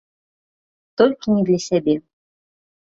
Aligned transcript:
Толькі 1.03 1.27
не 1.37 1.43
для 1.53 1.59
сябе. 1.69 1.95